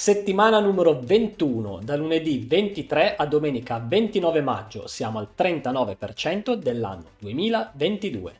[0.00, 8.38] Settimana numero 21, da lunedì 23 a domenica 29 maggio, siamo al 39% dell'anno 2022.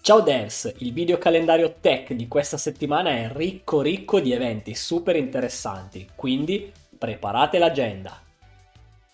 [0.00, 5.14] Ciao devs, il video calendario tech di questa settimana è ricco ricco di eventi super
[5.14, 8.25] interessanti, quindi preparate l'agenda.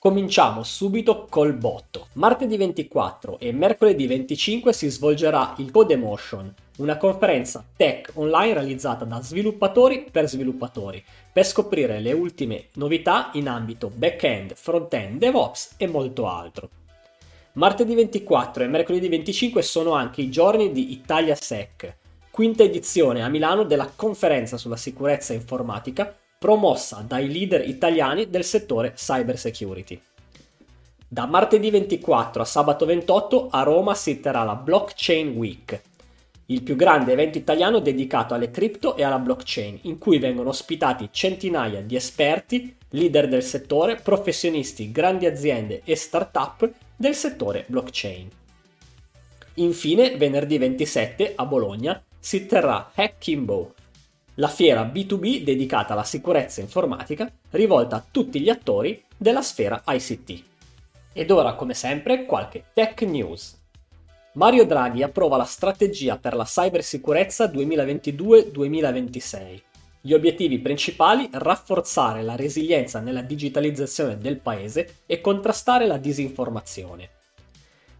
[0.03, 2.09] Cominciamo subito col botto.
[2.15, 9.23] Martedì 24 e mercoledì 25 si svolgerà il Codemotion, una conferenza tech online realizzata da
[9.23, 11.01] sviluppatori per sviluppatori,
[11.33, 16.69] per scoprire le ultime novità in ambito back-end, front-end, DevOps e molto altro.
[17.53, 21.95] Martedì 24 e mercoledì 25 sono anche i giorni di Italia Sec,
[22.29, 28.95] quinta edizione a Milano della conferenza sulla sicurezza informatica promossa dai leader italiani del settore
[28.95, 30.01] cyber security.
[31.07, 35.81] Da martedì 24 a sabato 28 a Roma si terrà la Blockchain Week,
[36.47, 41.11] il più grande evento italiano dedicato alle cripto e alla blockchain, in cui vengono ospitati
[41.13, 48.29] centinaia di esperti, leader del settore, professionisti, grandi aziende e start-up del settore blockchain.
[49.55, 53.75] Infine, venerdì 27 a Bologna si terrà Hackimbo,
[54.37, 60.43] la fiera B2B dedicata alla sicurezza informatica rivolta a tutti gli attori della sfera ICT.
[61.13, 63.61] Ed ora, come sempre, qualche tech news.
[64.35, 69.61] Mario Draghi approva la strategia per la cybersicurezza 2022-2026.
[70.01, 77.11] Gli obiettivi principali rafforzare la resilienza nella digitalizzazione del paese e contrastare la disinformazione.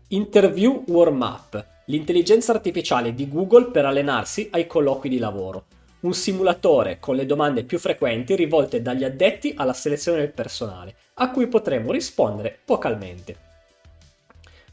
[0.09, 5.67] Interview Warm Up, l'intelligenza artificiale di Google per allenarsi ai colloqui di lavoro.
[6.03, 11.31] Un simulatore con le domande più frequenti rivolte dagli addetti alla selezione del personale, a
[11.31, 13.51] cui potremo rispondere vocalmente.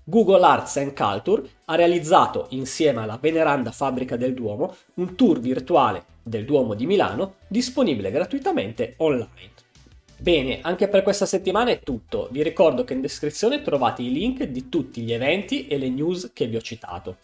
[0.03, 6.03] Google Arts and Culture ha realizzato, insieme alla veneranda fabbrica del Duomo, un tour virtuale
[6.23, 9.51] del Duomo di Milano disponibile gratuitamente online.
[10.17, 12.27] Bene, anche per questa settimana è tutto.
[12.31, 16.31] Vi ricordo che in descrizione trovate i link di tutti gli eventi e le news
[16.33, 17.17] che vi ho citato.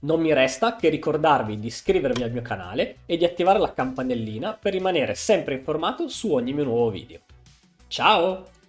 [0.00, 4.54] Non mi resta che ricordarvi di iscrivervi al mio canale e di attivare la campanellina
[4.54, 7.20] per rimanere sempre informato su ogni mio nuovo video.
[7.86, 8.59] Ciao!